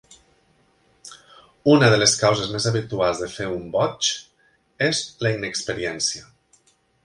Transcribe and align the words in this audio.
Una 1.73 1.89
de 1.95 1.99
les 1.99 2.15
causes 2.23 2.49
més 2.55 2.67
habituals 2.71 3.21
de 3.25 3.29
fer 3.35 3.49
un 3.59 3.69
"botch" 3.77 4.11
és 4.91 5.07
la 5.27 5.37
inexperiència. 5.41 6.29